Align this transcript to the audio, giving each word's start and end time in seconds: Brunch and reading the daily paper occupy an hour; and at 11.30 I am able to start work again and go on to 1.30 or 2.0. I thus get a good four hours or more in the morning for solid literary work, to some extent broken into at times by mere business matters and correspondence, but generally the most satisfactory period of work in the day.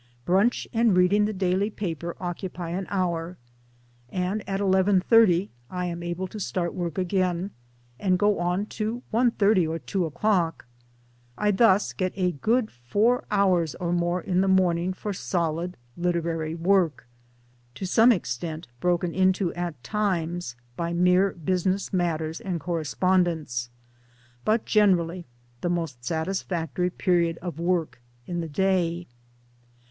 Brunch 0.25 0.65
and 0.73 0.97
reading 0.97 1.25
the 1.25 1.31
daily 1.31 1.69
paper 1.69 2.17
occupy 2.19 2.71
an 2.71 2.87
hour; 2.89 3.37
and 4.09 4.43
at 4.49 4.59
11.30 4.59 5.49
I 5.69 5.85
am 5.85 6.01
able 6.01 6.27
to 6.29 6.39
start 6.39 6.73
work 6.73 6.97
again 6.97 7.51
and 7.99 8.17
go 8.17 8.39
on 8.39 8.65
to 8.81 9.03
1.30 9.13 9.69
or 9.69 9.77
2.0. 9.77 10.53
I 11.37 11.51
thus 11.51 11.93
get 11.93 12.13
a 12.15 12.31
good 12.31 12.71
four 12.71 13.25
hours 13.29 13.75
or 13.75 13.93
more 13.93 14.19
in 14.21 14.41
the 14.41 14.47
morning 14.47 14.91
for 14.91 15.13
solid 15.13 15.77
literary 15.95 16.55
work, 16.55 17.07
to 17.75 17.85
some 17.85 18.11
extent 18.11 18.67
broken 18.79 19.13
into 19.13 19.53
at 19.53 19.83
times 19.83 20.55
by 20.75 20.93
mere 20.93 21.33
business 21.33 21.93
matters 21.93 22.41
and 22.41 22.59
correspondence, 22.59 23.69
but 24.45 24.65
generally 24.65 25.27
the 25.61 25.69
most 25.69 26.03
satisfactory 26.03 26.89
period 26.89 27.37
of 27.43 27.59
work 27.59 28.01
in 28.25 28.41
the 28.41 28.49
day. 28.49 29.05